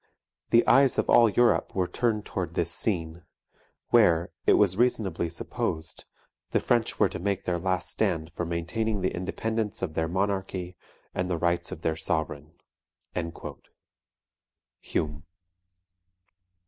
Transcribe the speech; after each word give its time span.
"The 0.49 0.65
eyes 0.65 0.97
of 0.97 1.11
all 1.11 1.29
Europe 1.29 1.75
were 1.75 1.85
turned 1.85 2.25
towards 2.25 2.53
this 2.53 2.71
scene; 2.71 3.21
where, 3.89 4.31
it 4.47 4.53
was 4.53 4.75
reasonably 4.75 5.29
supposed, 5.29 6.05
the 6.49 6.59
French 6.59 6.97
were 6.99 7.07
to 7.09 7.19
make 7.19 7.45
their 7.45 7.59
last 7.59 7.91
stand 7.91 8.31
for 8.33 8.43
maintaining 8.43 9.01
the 9.01 9.13
independence 9.13 9.83
of 9.83 9.93
their 9.93 10.07
monarchy 10.07 10.75
and 11.13 11.29
the 11.29 11.37
rights 11.37 11.71
of 11.71 11.83
their; 11.83 11.95
sovereign" 11.95 12.53
HUME. 14.79 15.23